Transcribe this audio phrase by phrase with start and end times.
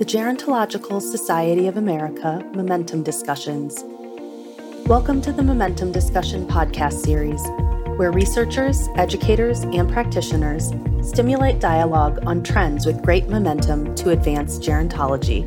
[0.00, 3.84] the Gerontological Society of America Momentum Discussions.
[4.86, 7.42] Welcome to the Momentum Discussion podcast series,
[7.98, 10.72] where researchers, educators, and practitioners
[11.06, 15.46] stimulate dialogue on trends with great momentum to advance gerontology.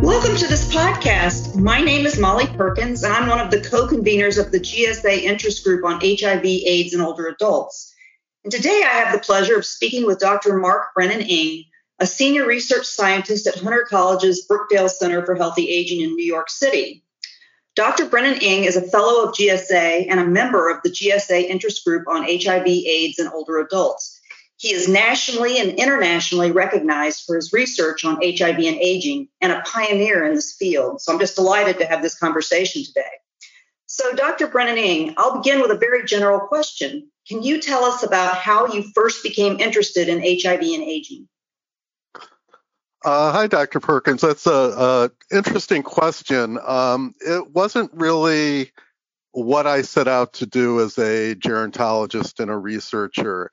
[0.00, 1.54] Welcome to this podcast.
[1.54, 5.24] My name is Molly Perkins, and I'm one of the co conveners of the GSA
[5.24, 7.94] Interest Group on HIV, AIDS, and Older Adults.
[8.42, 10.56] And today I have the pleasure of speaking with Dr.
[10.56, 11.64] Mark Brennan Ing,
[12.00, 16.48] a senior research scientist at Hunter College's Brookdale Center for Healthy Aging in New York
[16.48, 17.04] City.
[17.76, 18.06] Dr.
[18.06, 22.08] Brennan Ing is a fellow of GSA and a member of the GSA Interest Group
[22.08, 24.18] on HIV, AIDS, and Older Adults.
[24.56, 29.62] He is nationally and internationally recognized for his research on HIV and aging and a
[29.62, 31.00] pioneer in this field.
[31.00, 33.08] So I'm just delighted to have this conversation today.
[33.86, 34.46] So, Dr.
[34.46, 37.10] Brennan Ing, I'll begin with a very general question.
[37.28, 41.28] Can you tell us about how you first became interested in HIV and aging?
[43.02, 43.80] Uh, hi, Dr.
[43.80, 44.20] Perkins.
[44.20, 46.58] That's a, a interesting question.
[46.66, 48.72] Um, it wasn't really
[49.32, 53.50] what I set out to do as a gerontologist and a researcher.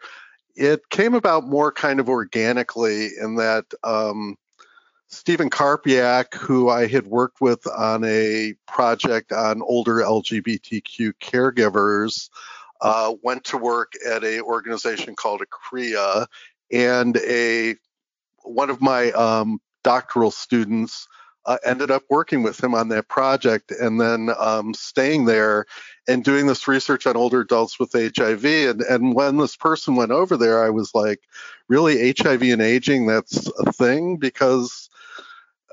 [0.56, 4.36] It came about more kind of organically in that um,
[5.08, 12.30] Stephen Karpiak, who I had worked with on a project on older LGBTQ caregivers,
[12.82, 16.28] uh, went to work at a organization called ACRIA,
[16.72, 17.76] and a
[18.50, 21.08] one of my um, doctoral students
[21.48, 25.66] uh, ended up working with him on that project and then um, staying there
[26.08, 28.44] and doing this research on older adults with HIV.
[28.44, 31.22] And, and when this person went over there, I was like,
[31.70, 34.18] really, HIV and aging, that's a thing?
[34.18, 34.90] Because,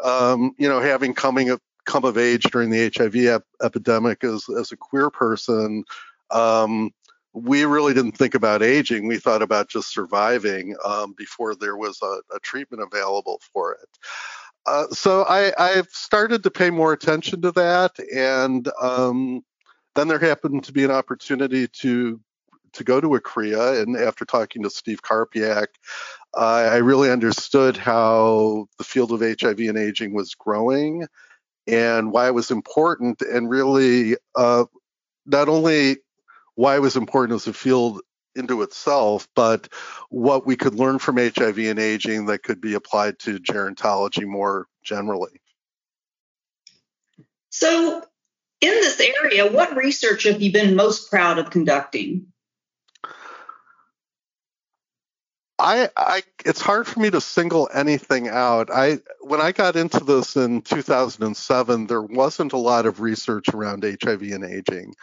[0.02, 4.46] um, you know, having coming of, come of age during the HIV ep- epidemic as,
[4.56, 5.84] as a queer person,
[6.30, 6.92] um,
[7.34, 9.08] we really didn't think about aging.
[9.08, 13.88] We thought about just surviving um, before there was a, a, treatment available for it.
[14.66, 19.44] Uh, so I, I've started to pay more attention to that, and um,
[19.96, 22.20] then there happened to be an opportunity to
[22.72, 25.66] to go to ACRIA, and after talking to Steve Karpiak,
[26.36, 31.06] uh, I really understood how the field of HIV and aging was growing,
[31.66, 34.64] and why it was important, and really uh,
[35.26, 35.98] not only
[36.54, 38.00] why it was important as a field
[38.36, 39.68] into itself, but
[40.10, 44.66] what we could learn from HIV and aging that could be applied to gerontology more
[44.82, 45.40] generally.
[47.50, 48.02] So,
[48.60, 52.26] in this area, what research have you been most proud of conducting?
[55.58, 58.70] I, I, it's hard for me to single anything out.
[58.72, 63.84] I, when I got into this in 2007, there wasn't a lot of research around
[63.84, 64.94] HIV and aging.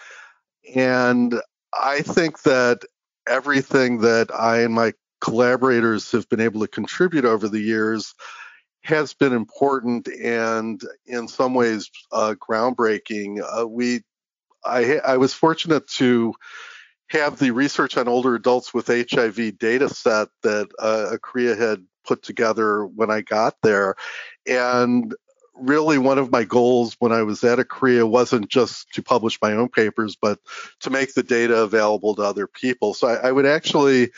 [0.76, 1.36] And
[1.74, 2.82] I think that
[3.28, 8.14] everything that I and my collaborators have been able to contribute over the years
[8.84, 13.40] has been important and in some ways uh, groundbreaking.
[13.42, 14.02] Uh, we,
[14.66, 16.34] I, I was fortunate to
[17.10, 22.24] have the research on older adults with HIV data set that uh, ACRIA had put
[22.24, 23.96] together when I got there.
[24.48, 25.14] And
[25.62, 29.54] really one of my goals when I was at ACRIA wasn't just to publish my
[29.54, 30.40] own papers, but
[30.82, 32.94] to make the data available to other people.
[32.94, 34.12] So I, I would actually,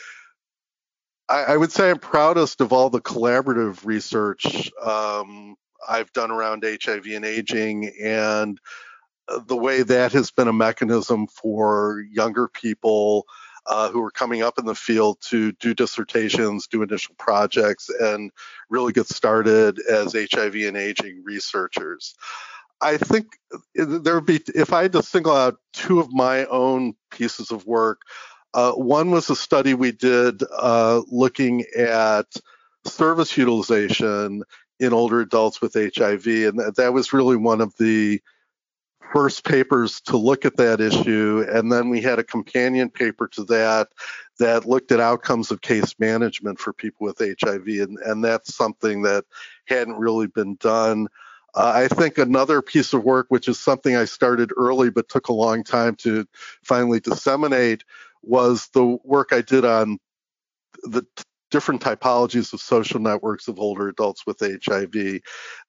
[1.28, 5.56] I, I, would say I'm proudest of all the collaborative research um,
[5.88, 8.58] I've done around HIV and aging and
[9.46, 13.26] the way that has been a mechanism for younger people
[13.66, 18.30] uh, who are coming up in the field to do dissertations, do initial projects, and
[18.68, 22.14] really get started as HIV and aging researchers.
[22.80, 23.38] I think
[23.74, 27.66] there would be, if I had to single out two of my own pieces of
[27.66, 28.02] work,
[28.52, 32.26] uh, one was a study we did uh, looking at
[32.86, 34.42] service utilization
[34.78, 38.20] in older adults with HIV, and that, that was really one of the
[39.12, 43.44] first papers to look at that issue, and then we had a companion paper to
[43.44, 43.88] that
[44.38, 49.02] that looked at outcomes of case management for people with HIV, and, and that's something
[49.02, 49.24] that
[49.66, 51.08] hadn't really been done.
[51.54, 55.28] Uh, I think another piece of work, which is something I started early but took
[55.28, 56.26] a long time to
[56.64, 57.84] finally disseminate,
[58.22, 59.98] was the work I did on
[60.82, 61.06] the
[61.54, 65.20] different typologies of social networks of older adults with HIV.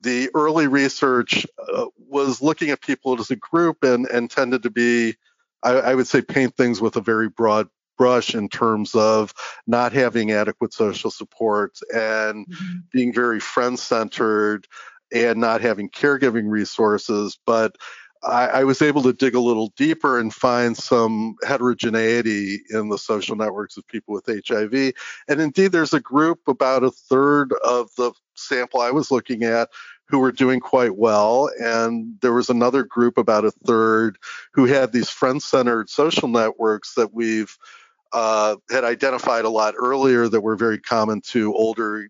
[0.02, 4.72] The early research uh, was looking at people as a group and, and tended to
[4.72, 5.16] be,
[5.62, 7.68] I, I would say, paint things with a very broad
[8.00, 9.32] brush in terms of
[9.68, 12.78] not having adequate social support and mm-hmm.
[12.92, 14.66] being very friend centered
[15.14, 17.38] and not having caregiving resources.
[17.46, 17.76] But
[18.26, 22.98] I, I, was able to dig a little deeper and find some heterogeneity in the
[22.98, 24.94] social networks of people with HIV.
[25.28, 29.70] And indeed, there's a group, about a third of the sample I was looking at,
[30.08, 31.50] who were doing quite well.
[31.60, 34.18] And there was another group, about a third,
[34.54, 37.56] who had these friend centered social networks that we've
[38.14, 42.08] uh, had identified a lot earlier that were very common to older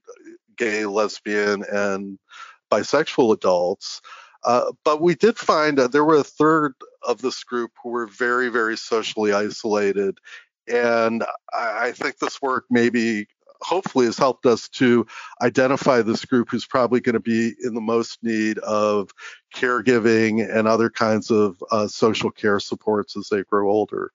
[0.57, 2.19] gay, lesbian, and
[2.71, 4.01] bisexual adults.
[4.45, 8.05] Uh, but we did find that there were a third of this group who were
[8.05, 10.19] very, very socially isolated.
[10.67, 13.27] And I, I think this work maybe
[13.61, 15.07] hopefully has helped us to
[15.41, 19.09] identify this group who's probably going to be in the most need of
[19.55, 24.11] caregiving and other kinds of uh, social care supports as they grow older.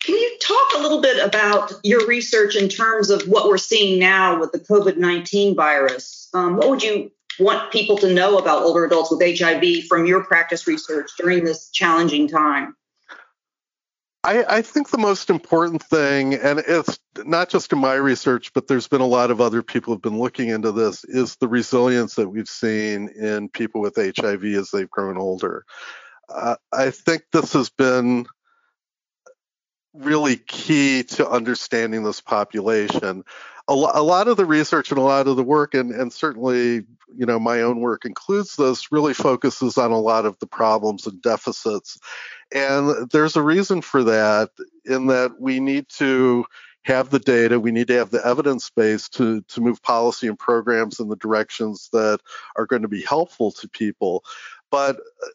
[0.00, 3.98] Can you talk a little bit about your research in terms of what we're seeing
[3.98, 6.28] now with the COVID 19 virus?
[6.32, 10.24] Um, what would you want people to know about older adults with HIV from your
[10.24, 12.76] practice research during this challenging time?
[14.26, 18.66] I, I, think the most important thing, and it's not just in my research, but
[18.66, 22.16] there's been a lot of other people who've been looking into this, is the resilience
[22.16, 25.64] that we've seen in people with HIV as they've grown older.
[26.28, 28.26] Uh, I think this has been
[29.94, 33.22] really key to understanding this population.
[33.68, 36.12] A, lo- a, lot of the research and a lot of the work, and, and
[36.12, 36.82] certainly,
[37.14, 41.06] you know, my own work includes this, really focuses on a lot of the problems
[41.06, 41.98] and deficits.
[42.54, 44.50] And there's a reason for that,
[44.84, 46.44] in that we need to
[46.84, 50.38] have the data, we need to have the evidence base to, to move policy and
[50.38, 52.20] programs in the directions that
[52.56, 54.22] are going to be helpful to people.
[54.70, 55.28] But uh,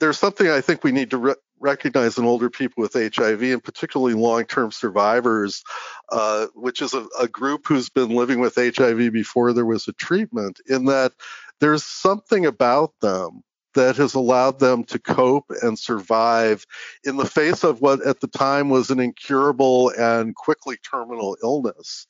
[0.00, 3.62] there's something I think we need to re- recognize in older people with HIV, and
[3.62, 5.62] particularly long term survivors,
[6.10, 9.92] uh, which is a, a, group who's been living with HIV before there was a
[9.92, 11.12] treatment, in that
[11.60, 13.42] there's something about them
[13.74, 16.66] that has allowed them to cope and survive
[17.04, 22.06] in the face of what at the time was an incurable and quickly terminal illness.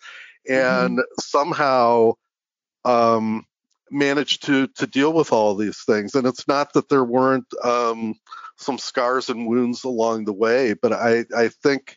[0.48, 1.20] And mm-hmm.
[1.20, 2.12] somehow,
[2.84, 3.44] um,
[3.90, 8.14] managed to to deal with all these things and it's not that there weren't um,
[8.58, 10.74] some scars and wounds along the way.
[10.74, 11.96] But I, I think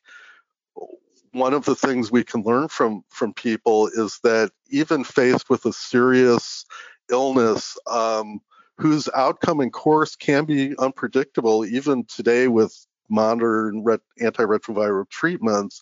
[1.31, 5.65] one of the things we can learn from from people is that even faced with
[5.65, 6.65] a serious
[7.09, 8.39] illness, um,
[8.77, 15.81] whose outcome and course can be unpredictable, even today with modern ret- antiretroviral treatments,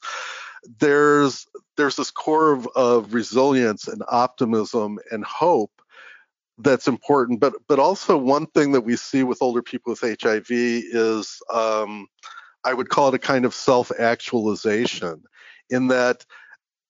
[0.79, 1.47] there's
[1.77, 5.78] there's this core of, of resilience and optimism and hope
[6.59, 7.39] that's important.
[7.39, 12.07] But but also one thing that we see with older people with HIV is um,
[12.63, 15.23] I would call it a kind of self-actualization,
[15.69, 16.25] in that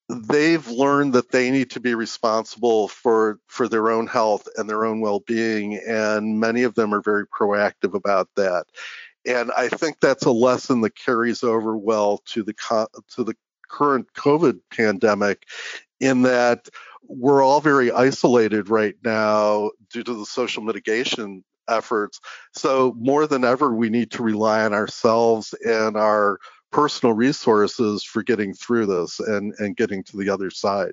[0.10, 4.86] they've learned that they need to be responsible for for their own health and their
[4.86, 8.66] own well-being, and many of them are very proactive about that.
[9.28, 12.56] And I think that's a lesson that carries over well to the
[13.16, 13.36] to the
[13.70, 15.44] current COVID pandemic,
[16.00, 16.70] in that
[17.10, 22.20] we're all very isolated right now due to the social mitigation efforts.
[22.54, 26.40] So, more than ever, we need to rely on ourselves and our
[26.72, 30.92] personal resources for getting through this and, and getting to the other side.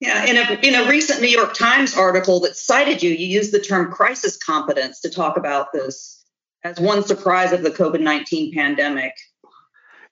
[0.00, 3.52] Yeah, in a, in a recent New York Times article that cited you, you used
[3.52, 6.24] the term crisis competence to talk about this
[6.64, 9.12] as one surprise of the COVID 19 pandemic.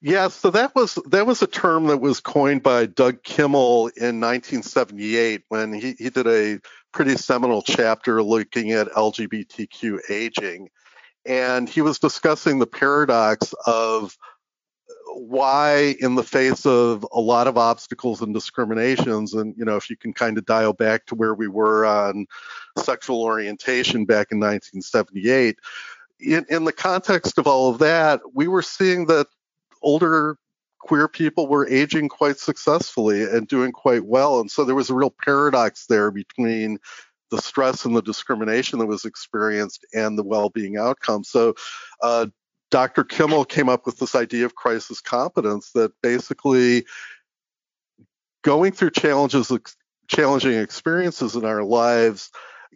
[0.05, 4.19] Yeah, so that was that was a term that was coined by Doug Kimmel in
[4.19, 6.59] 1978 when he, he did a
[6.91, 10.67] pretty seminal chapter looking at LGBTQ aging.
[11.25, 14.17] And he was discussing the paradox of
[15.15, 19.89] why in the face of a lot of obstacles and discriminations and you know if
[19.89, 22.25] you can kind of dial back to where we were on
[22.79, 25.55] sexual orientation back in 1978
[26.19, 29.27] in, in the context of all of that we were seeing that
[29.83, 30.37] older
[30.79, 34.39] queer people were aging quite successfully and doing quite well.
[34.41, 36.77] And so there was a real paradox there between
[37.31, 41.23] the stress and the discrimination that was experienced and the well being outcome.
[41.23, 41.55] So
[42.01, 42.27] uh,
[42.69, 43.03] Dr.
[43.03, 46.85] Kimmel came up with this idea of crisis competence that basically
[48.43, 49.51] going through challenges,
[50.07, 52.29] challenging experiences in our lives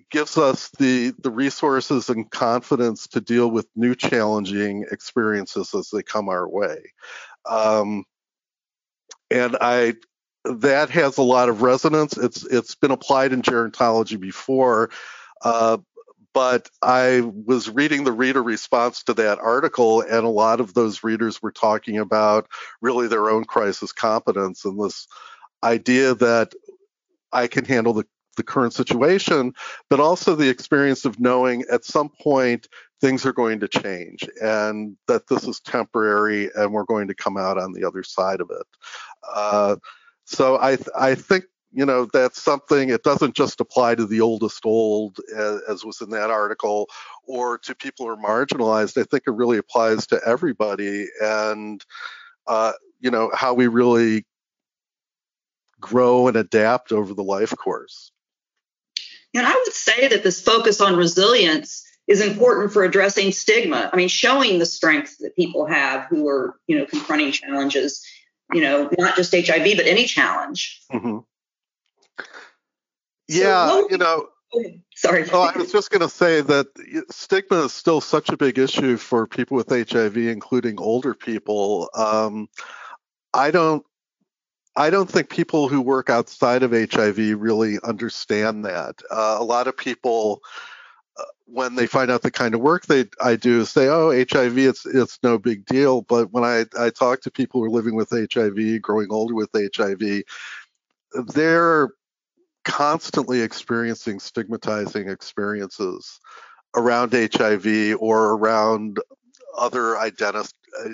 [0.10, 6.04] gives us the the resources and confidence to deal with new challenging experiences as they
[6.04, 6.92] come our way.
[7.50, 8.04] Um,
[9.30, 9.94] and i
[10.46, 12.18] that has a lot of resonance.
[12.18, 14.90] It's it's been applied in gerontology before
[15.44, 15.78] uh,
[16.38, 21.04] but I was reading the reader response to that article, and a lot of those
[21.04, 22.48] readers were talking about
[22.80, 25.08] really their own crisis competence and this
[25.64, 26.54] idea that
[27.34, 28.06] I can handle the
[28.38, 29.54] the current situation,
[29.90, 32.68] but also the experience of knowing at some point
[33.02, 37.38] things are going to change and that this is temporary and we're going to come
[37.38, 38.66] out on the other side of it.
[39.36, 39.76] Uh,
[40.26, 44.66] so I I think you know that's something it doesn't just apply to the oldest
[44.66, 46.88] old as, as, was in that article
[47.26, 51.86] or to people who are marginalized i think it really applies to everybody and
[52.48, 54.26] uh, you know how we really
[55.80, 58.12] grow and adapt over the life course
[59.34, 63.96] and i would say that this focus on resilience is important for addressing stigma i
[63.96, 68.06] mean showing the strength that people have who are you know confronting challenges
[68.54, 71.20] you know not just hiv but any challenge mm-hmm.
[73.28, 74.28] yeah so you know
[74.96, 75.26] Sorry.
[75.32, 76.68] Oh, I was just going to say that
[77.12, 81.90] stigma is still such a big issue for people with HIV, including older people.
[81.94, 82.48] Um,
[83.34, 83.86] I don't
[84.78, 89.02] I don't think people who work outside of HIV really understand that.
[89.10, 90.42] Uh, a lot of people,
[91.18, 94.60] uh, when they find out the kind of work they I do, say, "Oh, HIV,
[94.60, 97.96] it's it's no big deal." But when I I talk to people who are living
[97.96, 100.24] with HIV, growing older with HIV,
[101.34, 101.90] they're
[102.64, 106.20] constantly experiencing stigmatizing experiences
[106.76, 109.00] around HIV or around
[109.58, 110.52] other identi-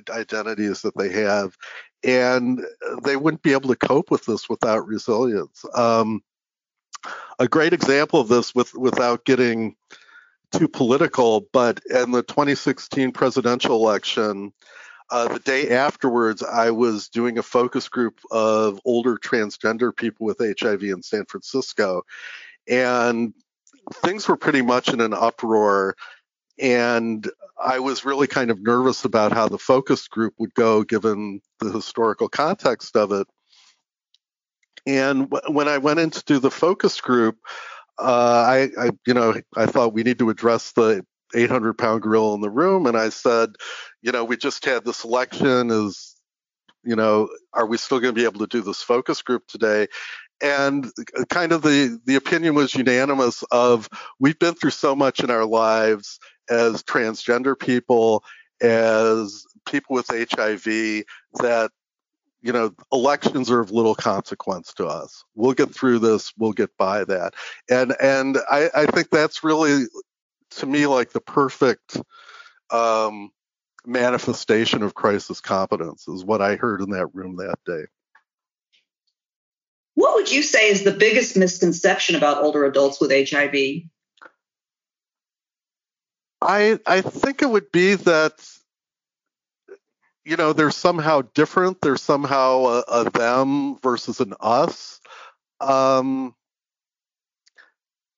[0.10, 1.58] identities that they have
[2.04, 2.62] and
[3.04, 5.66] they wouldn't be able to cope with this without resilience.
[5.74, 6.24] Um,
[7.40, 9.76] a great example of this, with without getting
[10.52, 14.54] too political, but in the 2016 presidential election,
[15.10, 20.40] uh, the day afterwards, I was doing a focus group of older transgender people with
[20.40, 22.04] HIV in San Francisco,
[22.68, 23.34] and
[23.96, 25.96] things were pretty much in an uproar
[26.60, 27.30] and
[27.64, 31.72] I was really kind of nervous about how the focus group would go given the
[31.72, 33.28] historical context of it.
[34.86, 37.38] And w- when I went in to do the focus group,
[37.98, 38.04] uh,
[38.48, 41.06] I, I, you know, I thought we need to address the
[41.36, 42.86] 800 pound gorilla in the room.
[42.86, 43.52] And I said,
[44.02, 45.72] you know, we just had this election.
[45.72, 46.16] Is,
[46.84, 49.88] you know, are we still going to be able to do this focus group today?
[50.42, 50.92] and
[51.30, 53.88] kind of the the opinion was unanimous of
[54.20, 56.20] we've been through so much in our lives
[56.50, 58.24] as transgender people,
[58.62, 60.64] as people with HIV,
[61.42, 61.72] that
[62.42, 65.24] you know elections are of little consequence to us.
[65.36, 66.34] We'll get through this.
[66.38, 67.34] We'll get by that.
[67.70, 69.86] And and I, I think that's really
[70.58, 71.98] to me like the perfect
[72.70, 73.32] um,
[73.86, 77.86] manifestation of crisis competence is what I heard in that room that day.
[79.96, 83.84] What would you say is the biggest misconception about older adults with HIV?
[86.44, 88.34] I I think it would be that
[90.26, 91.82] you know they're somehow different.
[91.82, 95.00] They're somehow a, a them versus an us.
[95.60, 96.36] Um,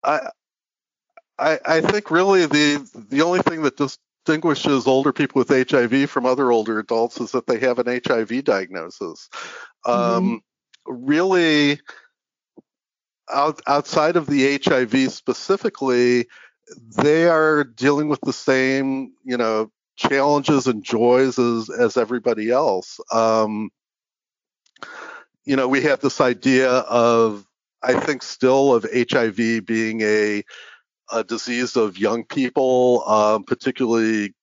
[0.03, 0.29] I,
[1.38, 6.25] I I think really the the only thing that distinguishes older people with HIV from
[6.25, 9.29] other older adults is that they have an HIV diagnosis.
[9.86, 10.36] Um, mm-hmm.
[10.88, 11.79] Really,
[13.34, 16.27] out, outside of the HIV specifically,
[16.98, 23.00] they are dealing with the same, you know, challenges and joys as as everybody else.
[23.12, 23.69] Um,
[25.45, 27.45] you know, we have this idea of,
[27.84, 30.43] I think, still of HIV being a
[31.12, 34.34] a disease of young people, um, particularly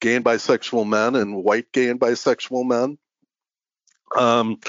[0.00, 2.98] gay and bisexual men and white gay and bisexual men.
[4.16, 4.60] Um,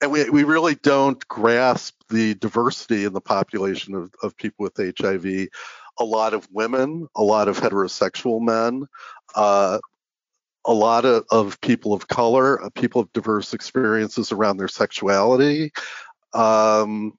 [0.00, 4.96] and we, we really don't grasp the diversity in the population of, of people with
[4.98, 5.48] HIV
[6.00, 8.86] a lot of women, a lot of heterosexual men,
[9.36, 9.78] uh,
[10.64, 15.72] a lot of, of, people of color, uh, people of diverse experiences around their sexuality.
[16.32, 17.12] Um,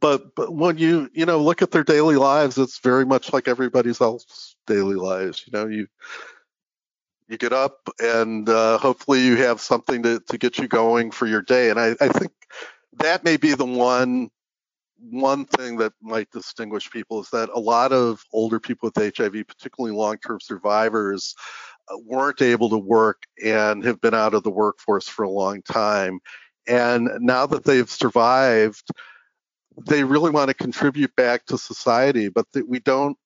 [0.00, 3.48] but but when you you know look at their daily lives, it's very much like
[3.48, 5.44] everybody's else daily lives.
[5.44, 5.88] You know, you
[7.28, 11.26] you get up and uh, hopefully you have something to, to get you going for
[11.26, 11.70] your day.
[11.70, 12.32] And I, I think
[12.98, 14.30] that may be the one
[15.10, 19.46] one thing that might distinguish people is that a lot of older people with HIV,
[19.46, 21.34] particularly long term survivors,
[21.88, 25.62] uh, weren't able to work and have been out of the workforce for a long
[25.62, 26.20] time.
[26.66, 28.88] And now that they've survived,
[29.86, 33.16] they really want to contribute back to society, but we don't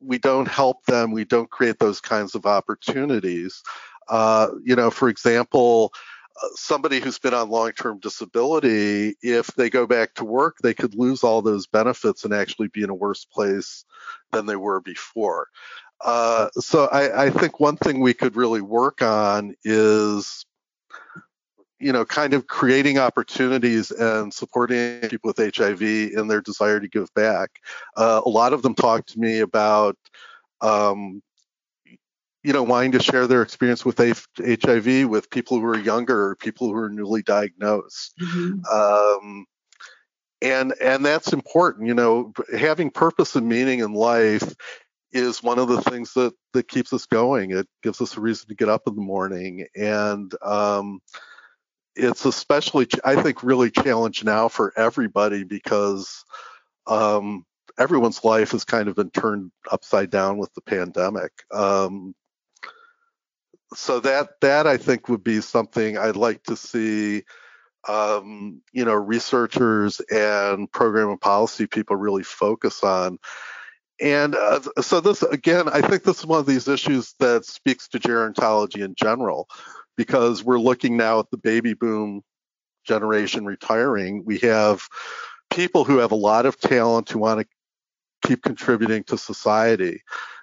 [0.00, 1.12] we don't help them.
[1.12, 3.62] We don't create those kinds of opportunities.
[4.08, 5.92] Uh, you know, for example,
[6.54, 11.22] somebody who's been on long-term disability if they go back to work they could lose
[11.22, 13.84] all those benefits and actually be in a worse place
[14.32, 15.48] than they were before
[16.04, 20.44] uh, so I, I, think one thing we could really work on is
[21.78, 26.88] you know, kind of creating opportunities and supporting people with HIV in their desire to
[26.88, 27.50] give back.
[27.96, 29.96] Uh, a lot of them talk to me about,
[30.62, 31.22] um,
[32.46, 36.36] you know, wanting to share their experience with HIV with people who are younger or
[36.36, 38.14] people who are newly diagnosed.
[38.22, 38.64] Mm-hmm.
[38.72, 39.46] Um,
[40.40, 41.88] and and that's important.
[41.88, 44.54] You know, having purpose and meaning in life
[45.10, 47.50] is one of the things that that keeps us going.
[47.50, 51.00] It gives us a reason to get up in the morning and um,
[51.96, 56.24] it's especially i think really challenged now for everybody because
[56.86, 57.44] um,
[57.78, 62.14] everyone's life has kind of been turned upside down with the pandemic um,
[63.74, 67.22] so that that i think would be something i'd like to see
[67.88, 73.18] um, you know researchers and program and policy people really focus on
[74.00, 77.86] and uh, so this again i think this is one of these issues that speaks
[77.86, 79.48] to gerontology in general
[79.96, 82.22] because we're looking now at the baby boom
[82.86, 84.24] generation retiring.
[84.24, 84.88] We have
[85.50, 90.02] people who have a lot of talent who want to keep contributing to society.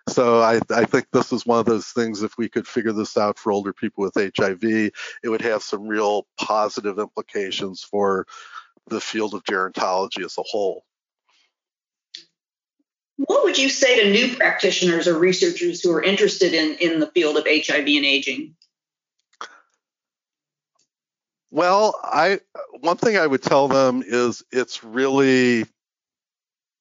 [0.09, 2.23] So I, I, think this is one of those things.
[2.23, 4.91] If we could figure this out for older people with HIV, it
[5.25, 8.27] would have some real positive implications for
[8.87, 10.83] the field of gerontology as a whole.
[13.17, 17.07] What would you say to new practitioners or researchers who are interested in, in the
[17.07, 18.55] field of HIV and aging?
[21.51, 22.39] Well, I
[22.79, 25.65] one thing I would tell them is it's really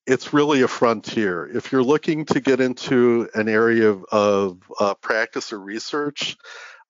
[0.07, 1.47] it's really a frontier.
[1.47, 6.37] If you're looking to get into an area of, of uh, practice or research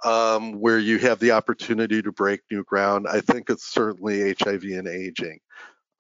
[0.05, 4.65] um, where you have the opportunity to break new ground, I think it's certainly HIV
[4.65, 5.41] and aging.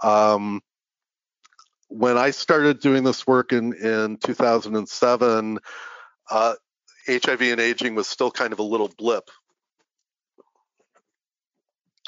[0.02, 0.62] Um,
[1.88, 5.59] when I started doing this work in, in 2007,
[6.31, 6.54] uh,
[7.07, 9.28] HIV and aging was still kind of a little blip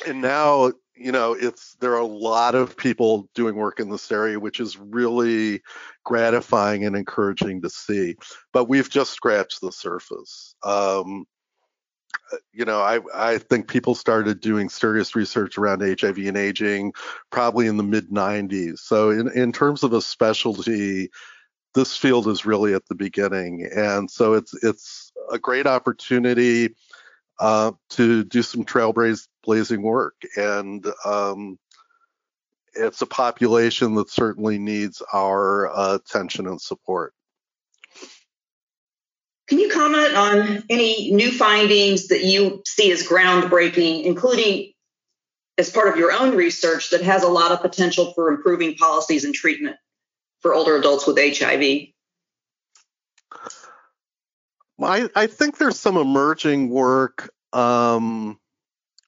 [0.06, 4.10] and now you know it's there are a lot of people doing work in this
[4.12, 5.60] area which is really
[6.04, 8.16] gratifying and encouraging to see.
[8.52, 10.54] But we've just scratched the surface.
[10.62, 11.26] Um,
[12.32, 16.92] uh, you know I, I think people started doing serious research around hiv and aging
[17.30, 21.10] probably in the mid 90s so in, in terms of a specialty
[21.74, 23.68] this field is really at the beginning.
[23.74, 26.74] And so it's it's a great opportunity
[27.40, 30.14] uh, to do some trailblazing work.
[30.36, 31.58] And um,
[32.74, 37.12] it's a population that certainly needs our uh, attention and support.
[39.46, 44.72] Can you comment on any new findings that you see as groundbreaking, including
[45.58, 49.24] as part of your own research that has a lot of potential for improving policies
[49.24, 49.76] and treatment
[50.40, 51.88] for older adults with HIV?
[54.84, 58.38] I, I think there's some emerging work um,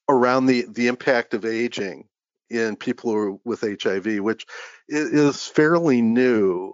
[0.09, 2.07] around the, the impact of aging
[2.49, 4.45] in people who are with HIV, which
[4.87, 6.71] is fairly new.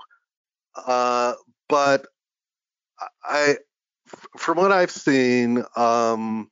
[0.75, 1.33] Uh,
[1.67, 2.05] but
[3.23, 3.57] I,
[4.37, 6.49] from what I've seen, um,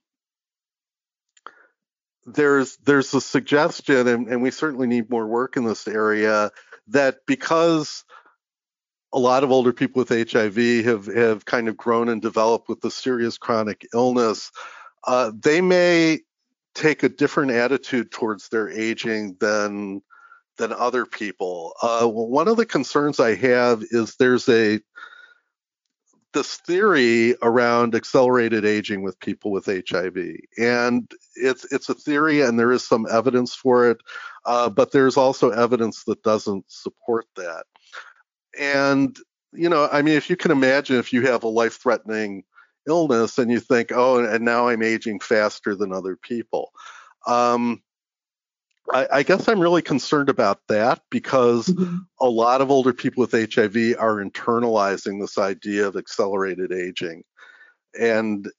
[2.25, 6.51] there's there's a suggestion, and, and we certainly need more work in this area,
[6.87, 8.03] that because
[9.13, 12.82] a lot of older people with HIV have, have kind of grown and developed with
[12.82, 14.52] the serious chronic illness,
[15.06, 16.19] uh, they may
[16.74, 20.02] take a different attitude towards their aging than
[20.58, 21.74] than other people.
[21.82, 24.80] Uh, one of the concerns I have is there's a
[26.34, 30.17] this theory around accelerated aging with people with HIV,
[30.58, 33.97] and it's it's a theory, and there is some evidence for it,
[34.45, 37.65] uh, but there's also evidence that doesn't support that.
[38.59, 39.17] And
[39.53, 42.43] you know, I mean, if you can imagine, if you have a life-threatening
[42.87, 46.71] illness and you think, oh, and now I'm aging faster than other people.
[47.27, 47.81] Um,
[48.91, 51.97] I, I, guess I'm really concerned about that because mm-hmm.
[52.19, 57.23] a lot of older people with HIV are internalizing this idea of accelerated aging.
[57.99, 58.49] And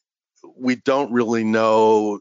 [0.56, 2.20] we don't really know,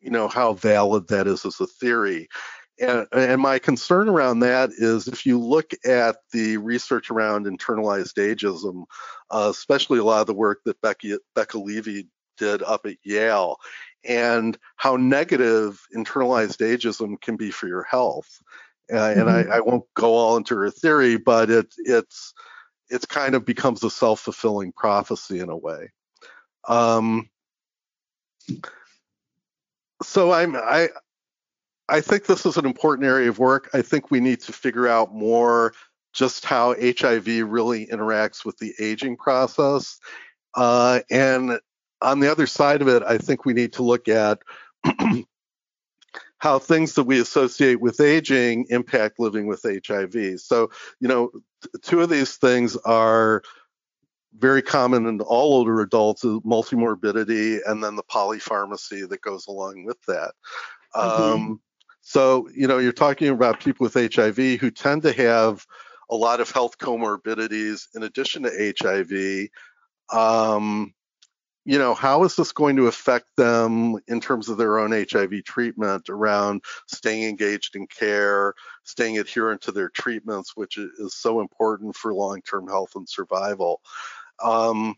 [0.00, 2.28] you know, how valid that is as a theory.
[2.82, 8.14] And, and, my concern around that is if you look at the research around internalized
[8.14, 8.84] ageism,
[9.30, 13.56] uh, especially a lot of the work that Becky, Becca Levy did up at Yale,
[14.04, 18.28] and how negative internalized ageism can be for your health.
[18.90, 19.20] Uh, mm-hmm.
[19.20, 19.52] And I, mm-hmm.
[19.52, 22.34] I, won't go all into her theory, but it, it's
[22.88, 25.90] it's kind of becomes a self fulfilling prophecy in a way.
[26.66, 27.30] Um,
[30.02, 30.88] so I'm I
[31.92, 33.68] I think this is an important area of work.
[33.74, 35.74] I think we need to figure out more
[36.14, 40.00] just how HIV really interacts with the aging process.
[40.54, 41.60] Uh, and
[42.00, 44.38] on the other side of it, I think we need to look at
[46.38, 50.40] how things that we associate with aging impact living with HIV.
[50.40, 51.30] So, you know,
[51.82, 53.42] two of these things are
[54.38, 60.00] very common in all older adults multimorbidity and then the polypharmacy that goes along with
[60.06, 60.32] that.
[60.96, 61.22] Mm-hmm.
[61.22, 61.60] Um,
[62.02, 65.64] so, you know, you're talking about people with HIV who tend to have
[66.10, 69.48] a lot of health comorbidities in addition to HIV.
[70.12, 70.92] Um,
[71.64, 75.44] you know, how is this going to affect them in terms of their own HIV
[75.44, 81.94] treatment around staying engaged in care, staying adherent to their treatments, which is so important
[81.94, 83.80] for long term health and survival?
[84.42, 84.96] Um,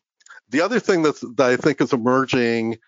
[0.48, 2.78] the other thing that's, that I think is emerging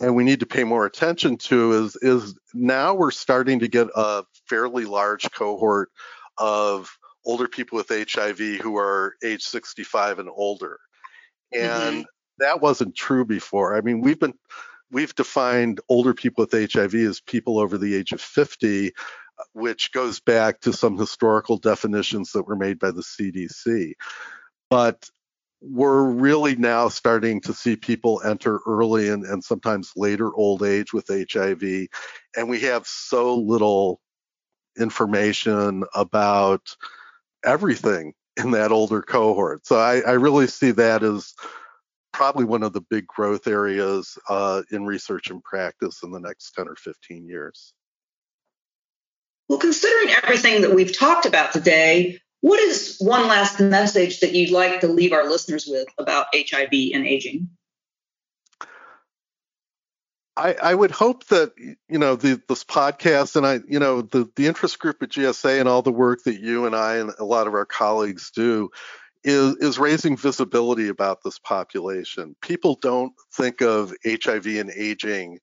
[0.00, 3.88] and we need to pay more attention to is is now we're starting to get
[3.94, 5.90] a fairly large cohort
[6.38, 6.90] of
[7.24, 10.78] older people with HIV who are age 65 and older.
[11.52, 12.02] And mm-hmm.
[12.38, 13.76] that wasn't true before.
[13.76, 14.34] I mean, we've been
[14.90, 18.92] we've defined older people with HIV as people over the age of 50,
[19.52, 23.94] which goes back to some historical definitions that were made by the CDC.
[24.70, 25.08] But
[25.60, 30.92] we're really now starting to see people enter early and, and sometimes later old age
[30.92, 31.88] with HIV.
[32.36, 34.00] And we have so little
[34.78, 36.62] information about
[37.44, 39.66] everything in that older cohort.
[39.66, 41.34] So I, I really see that as
[42.12, 46.52] probably one of the big growth areas uh, in research and practice in the next
[46.52, 47.72] 10 or 15 years.
[49.48, 54.50] Well, considering everything that we've talked about today, what is one last message that you'd
[54.50, 57.48] like to leave our listeners with about HIV and aging?
[60.36, 64.30] I, I would hope that you know the, this podcast and I you know the
[64.36, 67.24] the interest group at GSA and all the work that you and I and a
[67.24, 68.70] lot of our colleagues do
[69.24, 72.36] is is raising visibility about this population.
[72.42, 75.38] People don't think of HIV and aging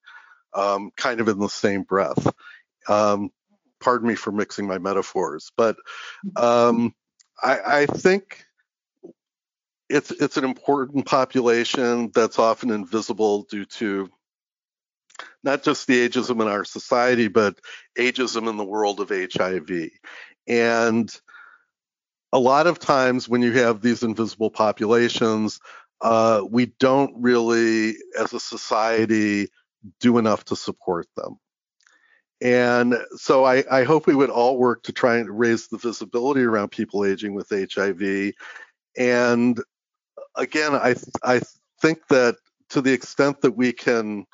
[0.53, 2.31] um, kind of in the same breath.
[2.87, 3.31] Um,
[3.83, 5.75] pardon me for mixing my metaphors, but
[6.35, 6.93] um,
[7.41, 8.45] I, I think
[9.89, 14.09] it's it's an important population that's often invisible due to
[15.43, 17.59] not just the ageism in our society, but
[17.97, 19.89] ageism in the world of HIV.
[20.47, 21.13] And
[22.31, 25.59] a lot of times when you have these invisible populations,
[26.01, 29.49] uh, we don't really, as a society,
[29.99, 31.37] do enough to support them.
[32.43, 36.41] And so I, I, hope we would all work to try and raise the visibility
[36.41, 38.33] around people aging with HIV.
[38.97, 39.57] And
[40.35, 41.41] again, I I
[41.81, 42.35] think that
[42.71, 44.25] to the extent that we can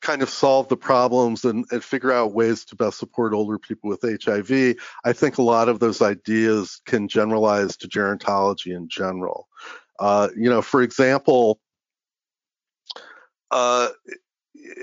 [0.00, 3.90] kind of solve the problems and, and figure out ways to best support older people
[3.90, 9.48] with HIV, I think a lot of those ideas can generalize to gerontology in general.
[9.98, 11.60] Uh, you know, for example,
[13.50, 13.88] uh,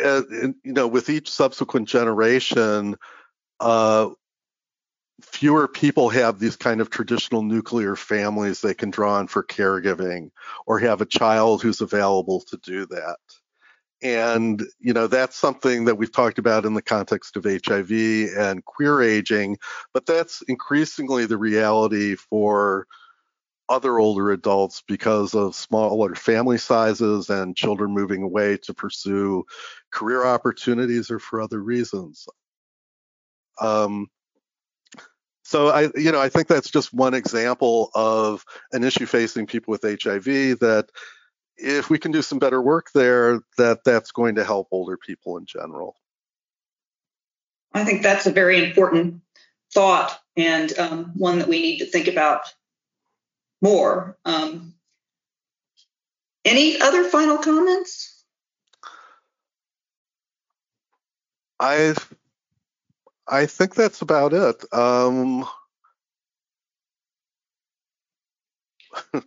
[0.04, 2.96] uh, you know, with each subsequent generation,
[3.60, 4.10] uh,
[5.22, 10.30] fewer people have these kind of traditional nuclear families they can draw on for caregiving
[10.66, 13.18] or have a child who's available to do that.
[14.04, 17.92] And, you know, that's something that we've talked about in the context of HIV
[18.38, 19.58] and queer aging,
[19.92, 22.86] but that's increasingly the reality for
[23.70, 29.46] other older adults because of smaller family sizes and children moving away to pursue
[29.92, 32.28] career opportunities or for other reasons.
[33.60, 34.08] Um,
[35.44, 39.72] so I, you know, I think that's just one example of an issue facing people
[39.72, 40.26] with HIV
[40.60, 40.88] that
[41.58, 45.38] if we can do some better work there, that that's going to help older people
[45.38, 45.96] in general.
[47.74, 49.22] I think that's a very important
[49.74, 52.54] thought and um, one that we need to think about
[53.62, 54.18] more.
[54.26, 54.74] Um,
[56.46, 58.24] any other final comments?
[61.60, 61.96] I
[63.28, 64.64] I think that's about it.
[64.74, 65.42] Um,
[69.14, 69.24] well,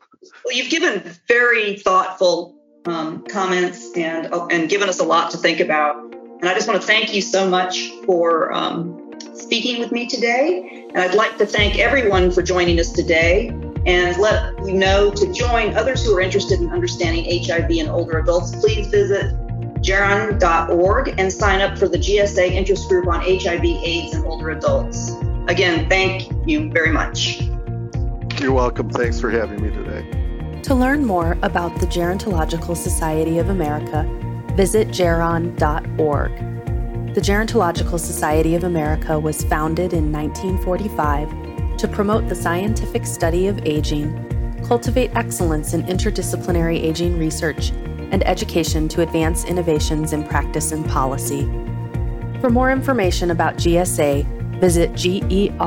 [0.50, 6.14] you've given very thoughtful um, comments and and given us a lot to think about.
[6.14, 10.88] And I just want to thank you so much for um, speaking with me today.
[10.88, 13.52] And I'd like to thank everyone for joining us today
[13.86, 18.18] and let you know to join others who are interested in understanding HIV in older
[18.18, 18.54] adults.
[18.56, 19.34] Please visit
[19.82, 25.12] geron.org and sign up for the GSA interest group on HIV, AIDS, and older adults.
[25.48, 27.42] Again, thank you very much.
[28.40, 28.90] You're welcome.
[28.90, 30.60] Thanks for having me today.
[30.62, 34.06] To learn more about the Gerontological Society of America,
[34.54, 36.32] visit geron.org.
[37.14, 41.49] The Gerontological Society of America was founded in 1945
[41.80, 47.70] to promote the scientific study of aging, cultivate excellence in interdisciplinary aging research,
[48.10, 51.44] and education to advance innovations in practice and policy.
[52.42, 55.60] For more information about GSA, visit geron.org.